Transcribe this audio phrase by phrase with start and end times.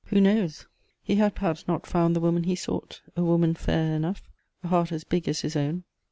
[0.07, 0.65] Who knows?
[1.03, 4.27] He had perhaps not found the woman he sought, a woman fair enough,
[4.63, 5.83] a heart as big as his own.